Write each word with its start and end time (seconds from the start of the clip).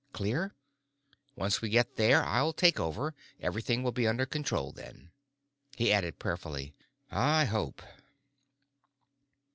Clear? 0.13 0.55
Once 1.35 1.61
we 1.61 1.69
get 1.69 1.95
there, 1.95 2.23
I'll 2.25 2.53
take 2.53 2.79
over; 2.79 3.13
everything 3.39 3.83
will 3.83 3.91
be 3.91 4.07
under 4.07 4.25
control 4.25 4.71
then." 4.71 5.11
He 5.75 5.93
added 5.93 6.17
prayerfully, 6.17 6.73
"I 7.11 7.45
hope." 7.45 7.83